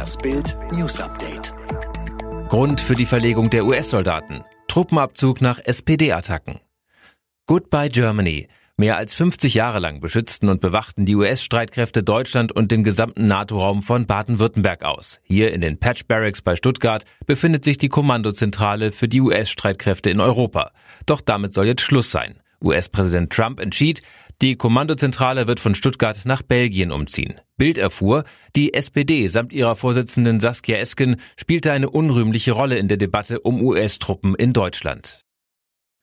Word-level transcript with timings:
Das 0.00 0.16
Bild 0.16 0.56
News 0.72 0.98
Update. 0.98 1.52
Grund 2.48 2.80
für 2.80 2.94
die 2.94 3.04
Verlegung 3.04 3.50
der 3.50 3.66
US-Soldaten. 3.66 4.44
Truppenabzug 4.66 5.42
nach 5.42 5.58
SPD-Attacken. 5.62 6.58
Goodbye 7.44 7.90
Germany. 7.90 8.48
Mehr 8.78 8.96
als 8.96 9.12
50 9.12 9.52
Jahre 9.52 9.78
lang 9.78 10.00
beschützten 10.00 10.48
und 10.48 10.62
bewachten 10.62 11.04
die 11.04 11.16
US-Streitkräfte 11.16 12.02
Deutschland 12.02 12.50
und 12.50 12.72
den 12.72 12.82
gesamten 12.82 13.26
NATO-Raum 13.26 13.82
von 13.82 14.06
Baden-Württemberg 14.06 14.84
aus. 14.84 15.20
Hier 15.22 15.52
in 15.52 15.60
den 15.60 15.78
Patch 15.78 16.06
Barracks 16.06 16.40
bei 16.40 16.56
Stuttgart 16.56 17.04
befindet 17.26 17.62
sich 17.62 17.76
die 17.76 17.90
Kommandozentrale 17.90 18.92
für 18.92 19.06
die 19.06 19.20
US-Streitkräfte 19.20 20.08
in 20.08 20.20
Europa. 20.20 20.72
Doch 21.04 21.20
damit 21.20 21.52
soll 21.52 21.66
jetzt 21.66 21.82
Schluss 21.82 22.10
sein. 22.10 22.38
US-Präsident 22.62 23.32
Trump 23.32 23.60
entschied, 23.60 24.02
die 24.42 24.56
Kommandozentrale 24.56 25.46
wird 25.46 25.60
von 25.60 25.74
Stuttgart 25.74 26.18
nach 26.24 26.42
Belgien 26.42 26.92
umziehen. 26.92 27.40
Bild 27.58 27.76
erfuhr, 27.76 28.24
die 28.56 28.72
SPD 28.72 29.26
samt 29.26 29.52
ihrer 29.52 29.76
Vorsitzenden 29.76 30.40
Saskia 30.40 30.78
Esken 30.78 31.16
spielte 31.36 31.72
eine 31.72 31.90
unrühmliche 31.90 32.52
Rolle 32.52 32.78
in 32.78 32.88
der 32.88 32.96
Debatte 32.96 33.40
um 33.40 33.62
US-Truppen 33.62 34.34
in 34.34 34.54
Deutschland. 34.54 35.20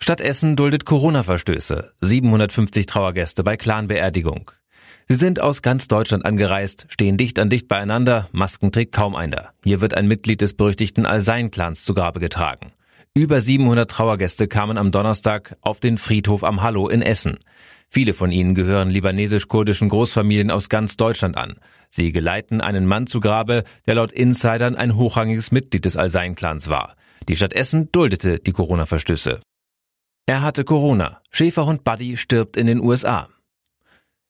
Stadt 0.00 0.20
Essen 0.20 0.56
duldet 0.56 0.86
Corona-Verstöße. 0.86 1.92
750 2.00 2.86
Trauergäste 2.86 3.42
bei 3.42 3.56
Clanbeerdigung. 3.56 4.50
Sie 5.08 5.16
sind 5.16 5.40
aus 5.40 5.60
ganz 5.60 5.88
Deutschland 5.88 6.24
angereist, 6.24 6.86
stehen 6.88 7.16
dicht 7.16 7.40
an 7.40 7.50
dicht 7.50 7.66
beieinander, 7.66 8.28
Masken 8.30 8.70
trägt 8.70 8.94
kaum 8.94 9.16
einer. 9.16 9.52
Hier 9.64 9.80
wird 9.80 9.94
ein 9.94 10.06
Mitglied 10.06 10.40
des 10.40 10.54
berüchtigten 10.54 11.04
Al-Sein-Clans 11.04 11.84
zu 11.84 11.94
Grabe 11.94 12.20
getragen. 12.20 12.72
Über 13.12 13.40
700 13.40 13.90
Trauergäste 13.90 14.46
kamen 14.46 14.78
am 14.78 14.92
Donnerstag 14.92 15.56
auf 15.62 15.80
den 15.80 15.98
Friedhof 15.98 16.44
am 16.44 16.62
Hallo 16.62 16.88
in 16.88 17.02
Essen. 17.02 17.40
Viele 17.88 18.14
von 18.14 18.30
ihnen 18.30 18.54
gehören 18.54 18.88
libanesisch-kurdischen 18.88 19.88
Großfamilien 19.88 20.52
aus 20.52 20.68
ganz 20.68 20.96
Deutschland 20.96 21.36
an. 21.36 21.56
Sie 21.88 22.12
geleiten 22.12 22.60
einen 22.60 22.86
Mann 22.86 23.08
zu 23.08 23.18
Grabe, 23.18 23.64
der 23.88 23.96
laut 23.96 24.12
Insidern 24.12 24.76
ein 24.76 24.94
hochrangiges 24.94 25.50
Mitglied 25.50 25.86
des 25.86 25.96
Al-Sein-Clans 25.96 26.68
war. 26.68 26.94
Die 27.28 27.34
Stadt 27.34 27.52
Essen 27.52 27.90
duldete 27.90 28.38
die 28.38 28.52
Corona-Verstöße. 28.52 29.40
Er 30.26 30.42
hatte 30.42 30.62
Corona. 30.62 31.20
Schäferhund 31.32 31.82
Buddy 31.82 32.16
stirbt 32.16 32.56
in 32.56 32.68
den 32.68 32.78
USA. 32.78 33.28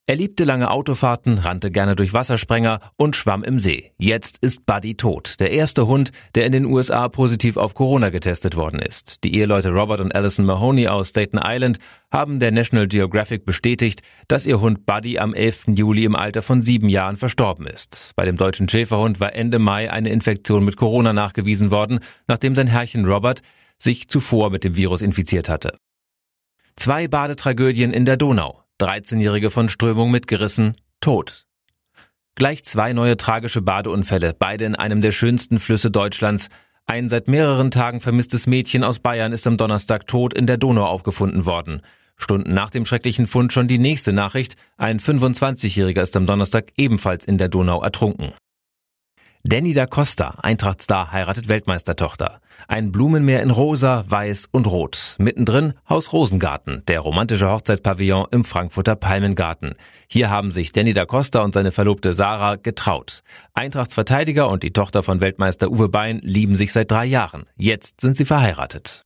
Er 0.07 0.17
liebte 0.17 0.43
lange 0.43 0.71
Autofahrten, 0.71 1.39
rannte 1.39 1.71
gerne 1.71 1.95
durch 1.95 2.13
Wassersprenger 2.13 2.81
und 2.97 3.15
schwamm 3.15 3.45
im 3.45 3.61
See. 3.61 3.93
Jetzt 3.97 4.39
ist 4.39 4.67
Buddy 4.67 4.97
tot, 4.97 5.39
der 5.39 5.53
erste 5.53 5.87
Hund, 5.87 6.11
der 6.35 6.47
in 6.47 6.53
den 6.53 6.65
USA 6.65 7.09
positiv 7.09 7.57
auf 7.57 7.75
Corona 7.75 8.09
getestet 8.11 8.57
worden 8.57 8.81
ist. 8.81 9.23
Die 9.23 9.37
Eheleute 9.37 9.71
Robert 9.71 10.01
und 10.01 10.13
Alison 10.15 10.47
Mahoney 10.47 10.89
aus 10.89 11.11
Staten 11.11 11.39
Island 11.41 11.79
haben 12.11 12.41
der 12.41 12.51
National 12.51 12.89
Geographic 12.89 13.45
bestätigt, 13.45 14.03
dass 14.27 14.47
ihr 14.47 14.61
Hund 14.61 14.85
Buddy 14.85 15.19
am 15.19 15.33
11. 15.33 15.67
Juli 15.77 16.05
im 16.05 16.17
Alter 16.17 16.43
von 16.43 16.61
sieben 16.61 16.89
Jahren 16.89 17.17
verstorben 17.17 17.67
ist. 17.69 18.11
Bei 18.17 18.25
dem 18.25 18.37
deutschen 18.37 18.69
Schäferhund 18.69 19.21
war 19.21 19.35
Ende 19.35 19.61
Mai 19.61 19.93
eine 19.93 20.11
Infektion 20.11 20.65
mit 20.65 20.77
Corona 20.77 21.13
nachgewiesen 21.13 21.71
worden, 21.71 22.01
nachdem 22.27 22.57
sein 22.57 22.67
Herrchen 22.67 23.05
Robert 23.05 23.43
sich 23.79 24.09
zuvor 24.09 24.51
mit 24.51 24.65
dem 24.65 24.75
Virus 24.75 25.03
infiziert 25.03 25.49
hatte. 25.49 25.77
Zwei 26.75 27.07
Badetragödien 27.07 27.93
in 27.93 28.07
der 28.07 28.17
Donau. 28.17 28.65
13-Jährige 28.81 29.51
von 29.51 29.69
Strömung 29.69 30.11
mitgerissen, 30.11 30.75
tot. 31.01 31.47
Gleich 32.35 32.65
zwei 32.65 32.93
neue 32.93 33.17
tragische 33.17 33.61
Badeunfälle, 33.61 34.35
beide 34.39 34.65
in 34.65 34.75
einem 34.75 35.03
der 35.03 35.13
schönsten 35.13 35.59
Flüsse 35.59 35.91
Deutschlands. 35.91 36.49
Ein 36.87 37.09
seit 37.09 37.29
mehreren 37.29 37.71
Tagen 37.71 38.01
vermisstes 38.01 38.47
Mädchen 38.47 38.83
aus 38.83 38.99
Bayern 38.99 39.33
ist 39.33 39.47
am 39.47 39.57
Donnerstag 39.57 40.07
tot 40.07 40.33
in 40.35 40.47
der 40.47 40.57
Donau 40.57 40.87
aufgefunden 40.87 41.45
worden. 41.47 41.83
Stunden 42.17 42.55
nach 42.55 42.71
dem 42.71 42.87
schrecklichen 42.87 43.27
Fund 43.27 43.53
schon 43.53 43.69
die 43.69 43.79
nächste 43.79 44.13
Nachricht. 44.13 44.57
Ein 44.77 45.01
25-Jähriger 45.01 46.03
ist 46.03 46.17
am 46.17 46.27
Donnerstag 46.27 46.73
ebenfalls 46.77 47.25
in 47.25 47.39
der 47.39 47.49
Donau 47.49 47.83
ertrunken. 47.83 48.33
Danny 49.51 49.75
da 49.75 49.87
Costa, 49.87 50.37
Eintrachtstar, 50.43 51.11
heiratet 51.11 51.49
Weltmeistertochter. 51.49 52.41
Ein 52.69 52.93
Blumenmeer 52.93 53.43
in 53.43 53.51
rosa, 53.51 54.05
weiß 54.07 54.49
und 54.53 54.69
rot. 54.69 55.17
Mittendrin 55.19 55.75
Haus 55.89 56.13
Rosengarten, 56.13 56.85
der 56.87 57.01
romantische 57.01 57.51
Hochzeitspavillon 57.51 58.29
im 58.31 58.45
Frankfurter 58.45 58.95
Palmengarten. 58.95 59.75
Hier 60.07 60.31
haben 60.31 60.53
sich 60.53 60.71
Danny 60.71 60.93
da 60.93 61.05
Costa 61.05 61.41
und 61.41 61.53
seine 61.53 61.73
Verlobte 61.73 62.15
Sarah 62.15 62.55
getraut. 62.55 63.25
Eintrachtsverteidiger 63.53 64.49
und 64.49 64.63
die 64.63 64.73
Tochter 64.73 65.03
von 65.03 65.21
Weltmeister 65.21 65.69
Uwe 65.69 65.89
Bein 65.89 66.21
lieben 66.23 66.55
sich 66.55 66.73
seit 66.73 66.93
drei 66.93 67.07
Jahren. 67.07 67.47
Jetzt 67.57 68.01
sind 68.01 68.17
sie 68.17 68.27
verheiratet. 68.27 69.03